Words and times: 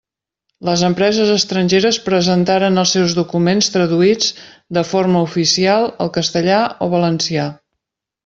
Les 0.67 0.83
empreses 0.85 1.33
estrangeres 1.33 1.99
presentaren 2.05 2.83
els 2.83 2.93
seus 2.97 3.13
documents 3.19 3.69
traduïts 3.75 4.31
de 4.79 4.85
forma 4.95 5.23
oficial 5.29 5.87
al 6.07 6.13
castellà 6.19 6.57
o 6.87 6.91
valencià. 6.97 7.47